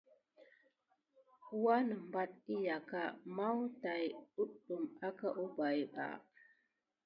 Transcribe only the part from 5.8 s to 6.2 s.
ba.